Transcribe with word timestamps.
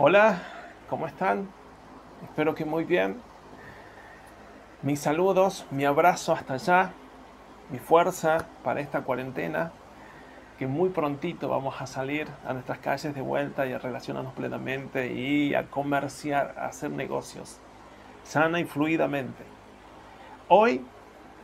Hola, 0.00 0.42
¿cómo 0.88 1.08
están? 1.08 1.48
Espero 2.22 2.54
que 2.54 2.64
muy 2.64 2.84
bien. 2.84 3.20
Mis 4.80 5.00
saludos, 5.00 5.66
mi 5.72 5.86
abrazo 5.86 6.32
hasta 6.32 6.54
allá, 6.54 6.92
mi 7.68 7.80
fuerza 7.80 8.46
para 8.62 8.78
esta 8.78 9.00
cuarentena, 9.00 9.72
que 10.56 10.68
muy 10.68 10.90
prontito 10.90 11.48
vamos 11.48 11.82
a 11.82 11.88
salir 11.88 12.28
a 12.46 12.52
nuestras 12.52 12.78
calles 12.78 13.12
de 13.12 13.20
vuelta 13.20 13.66
y 13.66 13.72
a 13.72 13.80
relacionarnos 13.80 14.34
plenamente 14.34 15.12
y 15.12 15.56
a 15.56 15.66
comerciar, 15.68 16.54
a 16.56 16.66
hacer 16.66 16.92
negocios, 16.92 17.58
sana 18.22 18.60
y 18.60 18.66
fluidamente. 18.66 19.42
Hoy 20.46 20.86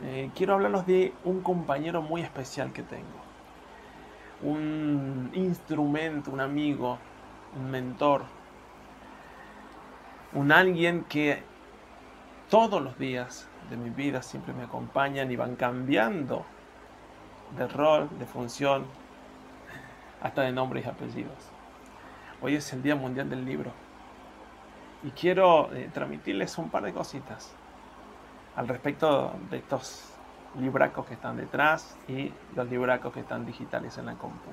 eh, 0.01 0.31
quiero 0.33 0.53
hablarles 0.53 0.85
de 0.85 1.13
un 1.25 1.41
compañero 1.41 2.01
muy 2.01 2.21
especial 2.21 2.71
que 2.71 2.83
tengo, 2.83 3.19
un 4.41 5.29
instrumento, 5.33 6.31
un 6.31 6.39
amigo, 6.39 6.99
un 7.57 7.69
mentor, 7.69 8.23
un 10.35 10.51
alguien 10.51 11.05
que 11.05 11.41
todos 12.49 12.81
los 12.81 12.99
días 12.99 13.47
de 13.69 13.77
mi 13.77 13.89
vida 13.89 14.21
siempre 14.21 14.53
me 14.53 14.63
acompañan 14.63 15.31
y 15.31 15.35
van 15.35 15.55
cambiando 15.55 16.45
de 17.57 17.67
rol, 17.67 18.09
de 18.19 18.25
función, 18.25 18.85
hasta 20.21 20.41
de 20.41 20.51
nombres 20.51 20.85
y 20.85 20.89
apellidos. 20.89 21.49
Hoy 22.41 22.55
es 22.55 22.71
el 22.73 22.83
Día 22.83 22.95
Mundial 22.95 23.29
del 23.29 23.45
Libro 23.45 23.71
y 25.03 25.11
quiero 25.11 25.73
eh, 25.73 25.89
transmitirles 25.93 26.57
un 26.57 26.69
par 26.69 26.83
de 26.83 26.93
cositas 26.93 27.53
al 28.55 28.67
respecto 28.67 29.33
de 29.49 29.57
estos 29.57 30.11
libracos 30.59 31.05
que 31.05 31.13
están 31.13 31.37
detrás 31.37 31.97
y 32.07 32.31
los 32.55 32.69
libracos 32.69 33.13
que 33.13 33.21
están 33.21 33.45
digitales 33.45 33.97
en 33.97 34.07
la 34.07 34.15
compu. 34.15 34.51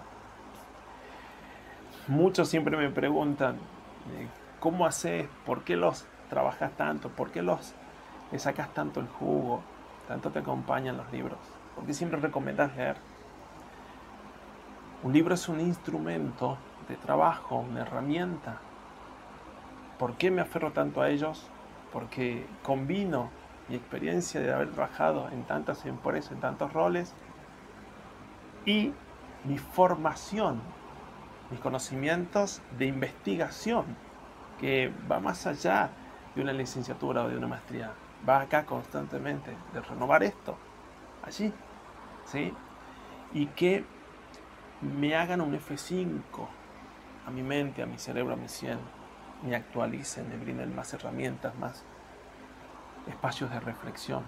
Muchos 2.09 2.49
siempre 2.49 2.77
me 2.77 2.89
preguntan, 2.91 3.57
eh, 3.57 4.29
¿Cómo 4.62 4.87
haces? 4.87 5.27
¿Por 5.45 5.65
qué 5.65 5.75
los 5.75 6.07
trabajas 6.30 6.70
tanto? 6.77 7.09
¿Por 7.09 7.33
qué 7.33 7.42
los 7.42 7.75
le 8.31 8.39
sacas 8.39 8.73
tanto 8.73 9.00
el 9.00 9.09
jugo? 9.09 9.61
Tanto 10.06 10.31
te 10.31 10.39
acompañan 10.39 10.97
los 10.97 11.11
libros. 11.11 11.41
¿Por 11.75 11.84
qué 11.84 11.92
siempre 11.92 12.20
recomiendas 12.20 12.77
leer? 12.77 12.95
Un 15.03 15.12
libro 15.12 15.34
es 15.34 15.48
un 15.48 15.59
instrumento 15.59 16.59
de 16.89 16.95
trabajo, 16.95 17.56
una 17.56 17.81
herramienta. 17.81 18.59
¿Por 19.98 20.14
qué 20.14 20.31
me 20.31 20.42
aferro 20.42 20.70
tanto 20.70 21.03
a 21.03 21.09
ellos? 21.09 21.44
Porque 21.92 22.47
combino 22.62 23.31
mi 23.69 23.75
experiencia 23.75 24.41
de 24.41 24.53
haber 24.53 24.70
trabajado 24.70 25.28
en 25.31 25.42
tantas 25.42 25.84
empresas, 25.87 26.31
en 26.31 26.39
tantos 26.39 26.72
roles, 26.72 27.15
y 28.65 28.92
mi 29.42 29.59
formación, 29.59 30.61
mis 31.50 31.59
conocimientos 31.59 32.62
de 32.78 32.87
investigación 32.87 34.12
que 34.63 34.93
va 35.11 35.19
más 35.19 35.45
allá 35.49 35.91
de 36.37 36.41
una 36.41 36.53
licenciatura 36.53 37.25
o 37.25 37.29
de 37.29 37.37
una 37.37 37.49
maestría. 37.49 37.91
Va 38.27 38.41
acá 38.41 38.65
constantemente 38.65 39.51
de 39.75 39.81
renovar 39.81 40.23
esto, 40.23 40.57
allí, 41.25 41.53
¿sí? 42.25 42.55
Y 43.33 43.47
que 43.47 43.85
me 44.81 45.17
hagan 45.17 45.41
un 45.41 45.53
F5 45.59 46.47
a 47.27 47.31
mi 47.33 47.43
mente, 47.43 47.83
a 47.83 47.87
mi 47.87 47.99
cerebro, 47.99 48.35
a 48.35 48.37
mi 48.37 48.49
cien, 48.49 48.79
me 49.43 49.57
actualicen, 49.57 50.29
me 50.29 50.37
brinden 50.37 50.75
más 50.77 50.95
herramientas, 50.95 51.57
más 51.57 51.85
espacios 53.09 53.51
de 53.51 53.59
reflexión. 53.59 54.23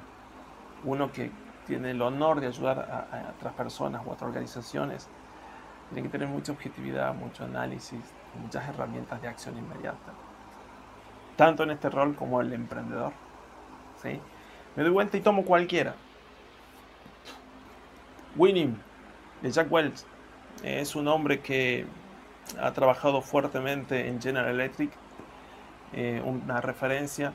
Uno 0.83 1.12
que 1.12 1.31
tiene 1.65 1.93
el 1.93 2.03
honor 2.03 2.41
de 2.41 2.49
ayudar 2.49 2.81
a, 2.81 3.35
otras 3.37 3.55
personas 3.55 4.05
a 4.05 4.11
otras 4.11 4.29
organizaciones, 4.31 5.09
tiene 5.93 6.09
que 6.09 6.13
tener 6.13 6.29
mucha 6.29 6.53
objetividad, 6.53 7.15
mucho 7.15 7.45
análisis, 7.45 8.01
muchas 8.41 8.69
herramientas 8.69 9.21
de 9.21 9.29
acción 9.29 9.57
inmediata. 9.59 10.13
Tanto 11.37 11.63
en 11.65 11.73
este 11.73 11.91
rol 11.91 12.15
como 12.15 12.41
el 12.41 12.53
emprendedor. 12.53 13.13
¿sí? 14.03 14.21
Me 14.77 14.83
doy 14.83 14.93
vuelta 14.93 15.17
y 15.17 15.21
tomo 15.21 15.45
cualquiera. 15.45 15.95
Winning, 18.37 18.77
de 19.43 19.50
Jack 19.50 19.71
Welch, 19.71 20.05
es 20.62 20.97
un 20.97 21.06
hombre 21.09 21.41
que 21.41 21.87
ha 22.61 22.73
trabajado 22.73 23.23
fuertemente 23.23 24.09
en 24.09 24.21
General 24.21 24.50
Electric, 24.50 24.91
eh, 25.93 26.23
una 26.25 26.61
referencia. 26.61 27.33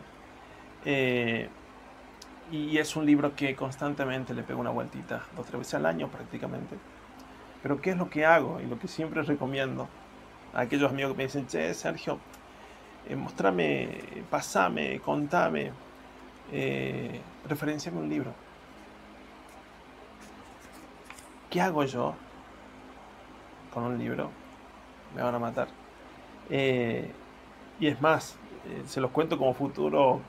Eh, 0.85 1.49
y 2.51 2.77
es 2.77 2.95
un 2.95 3.05
libro 3.05 3.35
que 3.35 3.55
constantemente 3.55 4.33
le 4.33 4.43
pego 4.43 4.59
una 4.59 4.71
vueltita, 4.71 5.23
dos 5.35 5.45
o 5.45 5.49
tres 5.49 5.59
veces 5.59 5.73
al 5.75 5.85
año 5.85 6.07
prácticamente. 6.07 6.75
Pero 7.61 7.81
¿qué 7.81 7.91
es 7.91 7.97
lo 7.97 8.09
que 8.09 8.25
hago? 8.25 8.59
Y 8.61 8.65
lo 8.65 8.79
que 8.79 8.87
siempre 8.87 9.21
recomiendo 9.23 9.87
a 10.53 10.61
aquellos 10.61 10.91
amigos 10.91 11.11
que 11.13 11.17
me 11.17 11.23
dicen, 11.23 11.47
che, 11.47 11.73
Sergio, 11.73 12.19
eh, 13.07 13.15
mostrame, 13.15 14.01
pasame, 14.29 14.99
contame, 14.99 15.71
eh, 16.51 17.21
referenciame 17.47 17.99
un 17.99 18.09
libro. 18.09 18.33
¿Qué 21.49 21.59
hago 21.61 21.83
yo 21.83 22.15
con 23.73 23.83
un 23.83 23.97
libro? 23.97 24.29
Me 25.15 25.21
van 25.21 25.33
a 25.35 25.39
matar. 25.39 25.67
Eh, 26.49 27.11
y 27.79 27.87
es 27.87 28.01
más, 28.01 28.37
eh, 28.67 28.83
se 28.85 29.01
los 29.01 29.11
cuento 29.11 29.37
como 29.37 29.53
futuro 29.53 30.21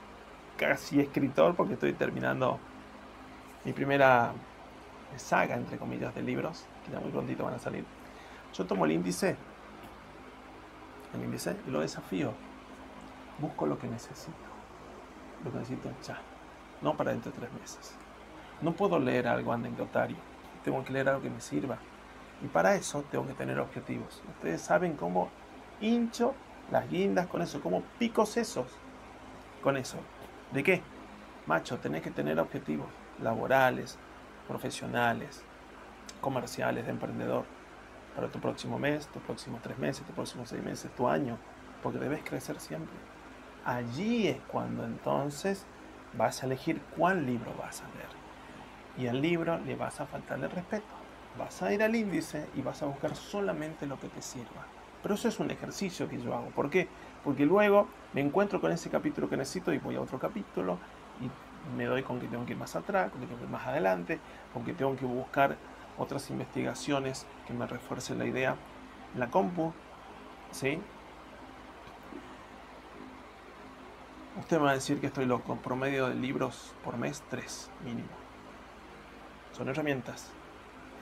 casi 0.57 0.99
escritor 0.99 1.55
porque 1.55 1.73
estoy 1.73 1.93
terminando 1.93 2.59
mi 3.65 3.73
primera 3.73 4.31
saga, 5.19 5.55
entre 5.55 5.77
comillas, 5.77 6.13
de 6.15 6.21
libros, 6.21 6.65
que 6.85 6.91
ya 6.91 6.99
muy 6.99 7.11
prontito 7.11 7.43
van 7.43 7.55
a 7.55 7.59
salir. 7.59 7.85
Yo 8.53 8.65
tomo 8.65 8.85
el 8.85 8.91
índice 8.91 9.37
el 11.13 11.23
índice 11.23 11.55
y 11.67 11.71
lo 11.71 11.81
desafío. 11.81 12.33
Busco 13.39 13.65
lo 13.65 13.77
que 13.77 13.87
necesito. 13.87 14.37
Lo 15.43 15.51
que 15.51 15.57
necesito 15.59 15.89
ya. 16.05 16.19
No 16.81 16.95
para 16.95 17.11
dentro 17.11 17.31
de 17.31 17.37
tres 17.37 17.53
meses. 17.53 17.93
No 18.61 18.73
puedo 18.73 18.99
leer 18.99 19.27
algo 19.27 19.51
anecdotario. 19.51 20.17
Tengo 20.63 20.83
que 20.83 20.93
leer 20.93 21.09
algo 21.09 21.21
que 21.21 21.29
me 21.29 21.41
sirva. 21.41 21.77
Y 22.43 22.47
para 22.47 22.75
eso 22.75 23.03
tengo 23.11 23.27
que 23.27 23.33
tener 23.33 23.59
objetivos. 23.59 24.21
Ustedes 24.35 24.61
saben 24.61 24.95
cómo 24.95 25.29
hincho 25.79 26.33
las 26.71 26.89
guindas 26.89 27.27
con 27.27 27.41
eso, 27.41 27.61
cómo 27.61 27.83
pico 27.99 28.25
sesos 28.25 28.67
con 29.63 29.77
eso. 29.77 29.97
¿De 30.51 30.63
qué? 30.63 30.81
Macho, 31.45 31.77
tenés 31.79 32.01
que 32.01 32.11
tener 32.11 32.39
objetivos 32.39 32.87
laborales, 33.21 33.97
profesionales, 34.51 35.43
comerciales, 36.19 36.85
de 36.85 36.91
emprendedor 36.91 37.45
para 38.13 38.27
tu 38.27 38.39
próximo 38.39 38.77
mes, 38.77 39.07
tus 39.07 39.21
próximos 39.23 39.61
tres 39.61 39.77
meses, 39.77 40.05
tus 40.05 40.13
próximos 40.13 40.49
seis 40.49 40.61
meses, 40.61 40.91
tu 40.93 41.07
año, 41.07 41.37
porque 41.81 41.99
debes 41.99 42.21
crecer 42.23 42.59
siempre. 42.59 42.93
Allí 43.63 44.27
es 44.27 44.37
cuando 44.51 44.83
entonces 44.83 45.65
vas 46.17 46.43
a 46.43 46.47
elegir 46.47 46.81
cuál 46.97 47.25
libro 47.25 47.53
vas 47.57 47.81
a 47.81 47.85
leer. 47.95 48.11
Y 48.97 49.07
al 49.07 49.21
libro 49.21 49.57
le 49.59 49.77
vas 49.77 50.01
a 50.01 50.05
faltarle 50.05 50.49
respeto. 50.49 50.93
Vas 51.39 51.61
a 51.61 51.71
ir 51.71 51.81
al 51.81 51.95
índice 51.95 52.49
y 52.53 52.61
vas 52.61 52.83
a 52.83 52.87
buscar 52.87 53.15
solamente 53.15 53.85
lo 53.85 53.97
que 53.97 54.09
te 54.09 54.21
sirva. 54.21 54.65
Pero 55.01 55.15
eso 55.15 55.29
es 55.29 55.39
un 55.39 55.49
ejercicio 55.49 56.09
que 56.09 56.21
yo 56.21 56.35
hago. 56.35 56.47
¿Por 56.49 56.69
qué? 56.69 56.89
Porque 57.23 57.45
luego 57.45 57.87
me 58.11 58.19
encuentro 58.19 58.59
con 58.59 58.73
ese 58.73 58.89
capítulo 58.89 59.29
que 59.29 59.37
necesito 59.37 59.71
y 59.71 59.77
voy 59.77 59.95
a 59.95 60.01
otro 60.01 60.19
capítulo 60.19 60.77
y 61.21 61.29
me 61.75 61.85
doy 61.85 62.03
con 62.03 62.19
que 62.19 62.27
tengo 62.27 62.45
que 62.45 62.53
ir 62.53 62.57
más 62.57 62.75
atrás, 62.75 63.11
con 63.11 63.21
que 63.21 63.27
tengo 63.27 63.39
que 63.39 63.45
ir 63.45 63.51
más 63.51 63.67
adelante, 63.67 64.19
con 64.53 64.63
que 64.63 64.73
tengo 64.73 64.95
que 64.95 65.05
buscar 65.05 65.57
otras 65.97 66.29
investigaciones 66.29 67.25
que 67.47 67.53
me 67.53 67.67
refuercen 67.67 68.19
la 68.19 68.25
idea. 68.25 68.55
La 69.15 69.29
compu, 69.29 69.73
¿sí? 70.51 70.79
Usted 74.39 74.57
me 74.57 74.63
va 74.63 74.71
a 74.71 74.75
decir 74.75 74.99
que 74.99 75.07
estoy 75.07 75.25
loco. 75.25 75.55
Promedio 75.57 76.07
de 76.07 76.15
libros 76.15 76.73
por 76.83 76.97
mes, 76.97 77.21
tres 77.29 77.69
mínimo. 77.83 78.07
Son 79.51 79.67
herramientas. 79.67 80.31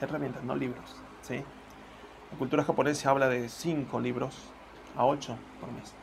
Herramientas, 0.00 0.42
no 0.42 0.56
libros. 0.56 0.96
¿sí? 1.22 1.36
La 2.32 2.38
cultura 2.38 2.64
japonesa 2.64 3.10
habla 3.10 3.28
de 3.28 3.48
cinco 3.48 4.00
libros 4.00 4.36
a 4.96 5.04
ocho 5.06 5.36
por 5.60 5.70
mes. 5.72 5.94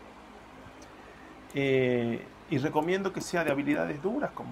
Eh, 1.53 2.25
y 2.49 2.57
recomiendo 2.57 3.11
que 3.11 3.21
sea 3.21 3.43
de 3.43 3.51
habilidades 3.51 4.01
duras 4.01 4.31
como 4.31 4.51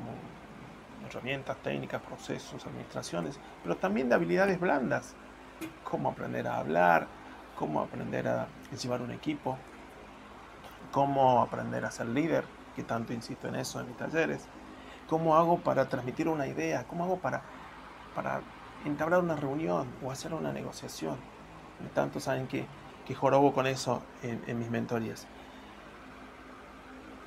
herramientas, 1.07 1.57
técnicas, 1.57 2.01
procesos, 2.01 2.65
administraciones, 2.65 3.39
pero 3.63 3.77
también 3.77 4.09
de 4.09 4.15
habilidades 4.15 4.59
blandas, 4.59 5.15
cómo 5.83 6.09
aprender 6.09 6.47
a 6.47 6.57
hablar, 6.57 7.07
cómo 7.57 7.81
aprender 7.81 8.27
a 8.27 8.47
llevar 8.81 9.01
un 9.01 9.11
equipo, 9.11 9.57
cómo 10.91 11.41
aprender 11.41 11.85
a 11.85 11.91
ser 11.91 12.07
líder, 12.07 12.43
que 12.75 12.83
tanto 12.83 13.13
insisto 13.13 13.47
en 13.47 13.55
eso 13.55 13.79
en 13.79 13.87
mis 13.87 13.97
talleres, 13.97 14.45
cómo 15.07 15.35
hago 15.35 15.59
para 15.59 15.87
transmitir 15.87 16.27
una 16.27 16.47
idea, 16.47 16.85
cómo 16.87 17.05
hago 17.05 17.17
para, 17.17 17.41
para 18.13 18.41
entablar 18.83 19.21
una 19.21 19.35
reunión 19.35 19.87
o 20.03 20.11
hacer 20.11 20.33
una 20.33 20.51
negociación. 20.51 21.17
Tanto 21.93 22.19
saben 22.19 22.47
que, 22.47 22.65
que 23.05 23.15
jorobo 23.15 23.53
con 23.53 23.67
eso 23.67 24.01
en, 24.23 24.43
en 24.47 24.59
mis 24.59 24.69
mentorías. 24.69 25.27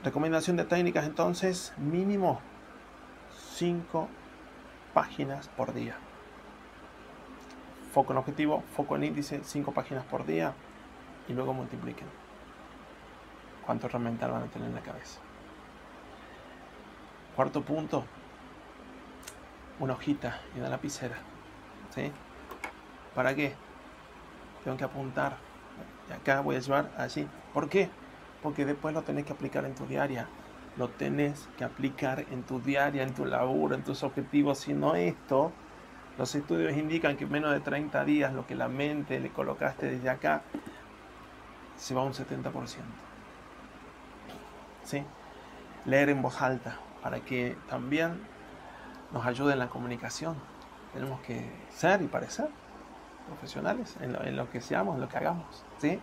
Recomendación 0.05 0.57
de 0.57 0.65
técnicas 0.65 1.07
entonces, 1.07 1.73
mínimo 1.77 2.41
5 3.57 4.09
páginas 4.95 5.49
por 5.49 5.75
día. 5.75 5.97
Foco 7.93 8.13
en 8.13 8.19
objetivo, 8.19 8.63
foco 8.77 8.95
en 8.95 9.05
índice, 9.05 9.41
5 9.43 9.73
páginas 9.73 10.05
por 10.05 10.25
día 10.25 10.55
y 11.29 11.33
luego 11.33 11.53
multipliquen. 11.53 12.07
cuánto 13.67 13.89
realmente 13.89 14.25
van 14.25 14.45
a 14.45 14.47
tener 14.47 14.69
en 14.69 14.75
la 14.77 14.81
cabeza. 14.81 15.21
Cuarto 17.37 17.63
punto, 17.63 18.05
una 19.79 19.93
hojita 19.95 20.41
y 20.55 20.61
una 20.61 20.69
lapicera. 20.69 21.17
¿Sí? 21.95 22.11
¿Para 23.15 23.35
qué? 23.35 23.55
Tengo 24.65 24.77
que 24.77 24.85
apuntar. 24.85 25.37
Y 26.09 26.13
acá 26.13 26.41
voy 26.41 26.57
a 26.57 26.61
llevar 26.61 26.91
allí. 26.97 27.29
¿Por 27.53 27.69
qué? 27.69 27.91
Porque 28.43 28.65
después 28.65 28.95
lo 28.95 29.03
tenés 29.03 29.25
que 29.25 29.33
aplicar 29.33 29.65
en 29.65 29.75
tu 29.75 29.87
diaria. 29.87 30.29
Lo 30.77 30.89
tenés 30.89 31.49
que 31.57 31.65
aplicar 31.65 32.25
en 32.31 32.43
tu 32.45 32.61
diaria, 32.61 33.03
en 33.03 33.13
tu 33.15 33.25
laburo, 33.25 33.75
en 33.75 33.83
tus 33.83 34.03
objetivos. 34.03 34.59
Si 34.59 34.73
no 34.73 34.95
esto, 34.95 35.53
los 36.17 36.35
estudios 36.35 36.77
indican 36.77 37.17
que 37.17 37.25
en 37.25 37.33
menos 37.33 37.53
de 37.53 37.61
30 37.61 38.05
días 38.05 38.33
lo 38.33 38.47
que 38.47 38.55
la 38.55 38.69
mente 38.69 39.21
le 39.21 39.31
colocaste 39.31 39.87
desde 39.87 40.11
acá 40.11 40.43
se 41.77 41.95
va 41.95 42.03
a 42.03 42.05
un 42.05 42.13
70%. 42.13 42.53
¿Sí? 44.85 45.03
Leer 45.85 46.11
en 46.11 46.23
voz 46.23 46.41
alta 46.43 46.79
para 47.03 47.21
que 47.21 47.57
también 47.69 48.21
nos 49.13 49.25
ayude 49.27 49.53
en 49.53 49.59
la 49.59 49.69
comunicación. 49.69 50.37
Tenemos 50.93 51.21
que 51.21 51.51
ser 51.71 52.03
y 52.03 52.07
parecer 52.07 52.49
profesionales 53.29 53.97
en 54.01 54.37
lo, 54.37 54.51
que 54.51 54.61
seamos, 54.61 54.97
en 54.97 55.03
lo 55.03 55.09
que 55.09 55.19
hagamos. 55.19 55.65
¿sí? 55.79 56.01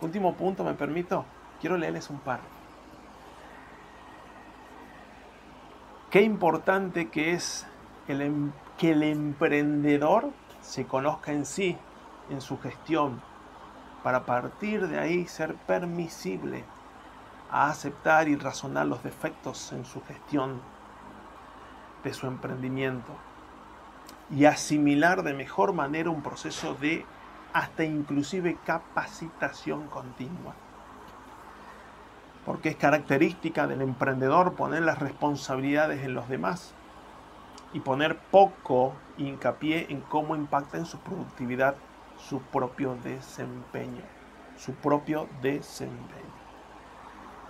Último 0.00 0.34
punto, 0.34 0.64
me 0.64 0.74
permito, 0.74 1.24
quiero 1.60 1.76
leerles 1.76 2.10
un 2.10 2.18
par. 2.18 2.40
Qué 6.10 6.22
importante 6.22 7.08
que 7.08 7.32
es 7.32 7.66
el, 8.06 8.22
em, 8.22 8.52
que 8.78 8.92
el 8.92 9.02
emprendedor 9.02 10.30
se 10.62 10.86
conozca 10.86 11.32
en 11.32 11.44
sí, 11.44 11.76
en 12.30 12.40
su 12.40 12.58
gestión, 12.58 13.20
para 14.02 14.24
partir 14.24 14.88
de 14.88 14.98
ahí 14.98 15.26
ser 15.26 15.54
permisible 15.54 16.64
a 17.50 17.68
aceptar 17.68 18.28
y 18.28 18.36
razonar 18.36 18.86
los 18.86 19.02
defectos 19.02 19.72
en 19.72 19.84
su 19.84 20.02
gestión 20.02 20.60
de 22.04 22.14
su 22.14 22.26
emprendimiento 22.26 23.12
y 24.30 24.44
asimilar 24.44 25.22
de 25.22 25.34
mejor 25.34 25.72
manera 25.72 26.10
un 26.10 26.22
proceso 26.22 26.74
de 26.74 27.04
hasta 27.52 27.84
inclusive 27.84 28.58
capacitación 28.64 29.88
continua. 29.88 30.54
Porque 32.48 32.70
es 32.70 32.76
característica 32.76 33.66
del 33.66 33.82
emprendedor 33.82 34.54
poner 34.54 34.80
las 34.80 35.00
responsabilidades 35.00 36.02
en 36.02 36.14
los 36.14 36.30
demás 36.30 36.72
y 37.74 37.80
poner 37.80 38.16
poco 38.16 38.94
hincapié 39.18 39.88
en 39.90 40.00
cómo 40.00 40.34
impacta 40.34 40.78
en 40.78 40.86
su 40.86 40.98
productividad 40.98 41.74
su 42.16 42.40
propio 42.40 42.96
desempeño. 43.04 44.00
Su 44.56 44.72
propio 44.72 45.28
desempeño. 45.42 46.38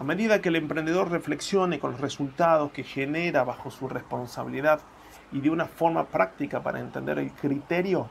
A 0.01 0.03
medida 0.03 0.43
que 0.43 0.49
el 0.49 0.57
emprendedor 0.57 1.13
reflexione 1.13 1.79
con 1.79 1.93
los 1.93 2.01
resultados 2.01 2.73
que 2.73 2.83
genera 2.83 3.45
bajo 3.45 3.71
su 3.71 3.89
responsabilidad 3.89 4.81
y 5.31 5.41
de 5.41 5.51
una 5.51 5.67
forma 5.67 6.07
práctica 6.09 6.65
para 6.65 6.81
entender 6.81 7.21
el 7.21 7.31
criterio, 7.31 8.09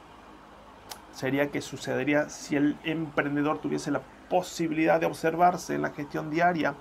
sería 1.12 1.52
que 1.52 1.60
sucedería 1.60 2.30
si 2.30 2.56
el 2.56 2.78
emprendedor 2.86 3.60
tuviese 3.60 3.92
la 3.92 4.00
posibilidad 4.30 5.00
de 5.00 5.06
observarse 5.06 5.76
en 5.76 5.82
la 5.82 5.92
gestión 5.92 6.30
diaria 6.30 6.76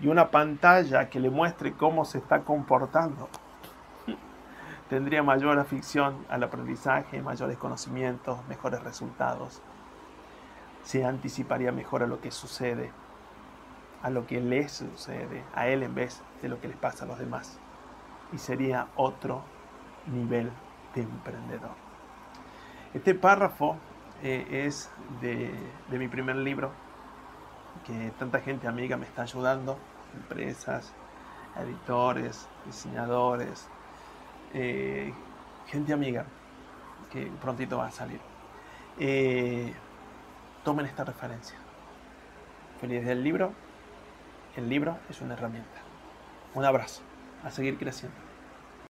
y 0.00 0.08
una 0.08 0.30
pantalla 0.30 1.08
que 1.08 1.20
le 1.20 1.30
muestre 1.30 1.72
cómo 1.72 2.04
se 2.04 2.18
está 2.18 2.40
comportando. 2.40 3.28
Tendría 4.88 5.22
mayor 5.22 5.58
afición 5.58 6.26
al 6.28 6.42
aprendizaje, 6.42 7.22
mayores 7.22 7.56
conocimientos, 7.58 8.38
mejores 8.48 8.82
resultados. 8.82 9.62
Se 10.82 11.04
anticiparía 11.04 11.72
mejor 11.72 12.02
a 12.02 12.06
lo 12.06 12.20
que 12.20 12.30
sucede, 12.30 12.90
a 14.02 14.10
lo 14.10 14.26
que 14.26 14.40
le 14.40 14.68
sucede 14.68 15.42
a 15.54 15.68
él 15.68 15.82
en 15.82 15.94
vez 15.94 16.22
de 16.42 16.48
lo 16.48 16.60
que 16.60 16.68
le 16.68 16.74
pasa 16.74 17.04
a 17.04 17.08
los 17.08 17.18
demás. 17.18 17.58
Y 18.32 18.38
sería 18.38 18.88
otro 18.96 19.42
nivel 20.06 20.50
de 20.94 21.02
emprendedor. 21.02 21.84
Este 22.92 23.14
párrafo 23.14 23.76
eh, 24.22 24.64
es 24.66 24.90
de, 25.20 25.50
de 25.90 25.98
mi 25.98 26.08
primer 26.08 26.36
libro, 26.36 26.72
que 27.86 28.12
tanta 28.18 28.40
gente 28.40 28.66
amiga 28.66 28.96
me 28.96 29.04
está 29.06 29.22
ayudando, 29.22 29.78
empresas, 30.14 30.92
editores, 31.56 32.48
diseñadores, 32.66 33.68
eh, 34.52 35.12
gente 35.66 35.92
amiga, 35.92 36.24
que 37.10 37.26
prontito 37.40 37.78
va 37.78 37.86
a 37.86 37.90
salir. 37.90 38.20
Eh, 38.98 39.72
tomen 40.64 40.86
esta 40.86 41.04
referencia. 41.04 41.58
Feliz 42.80 43.04
del 43.04 43.22
libro. 43.22 43.52
El 44.56 44.68
libro 44.68 44.98
es 45.10 45.20
una 45.20 45.34
herramienta. 45.34 45.80
Un 46.54 46.64
abrazo. 46.64 47.02
A 47.42 47.50
seguir 47.50 47.76
creciendo. 47.76 48.23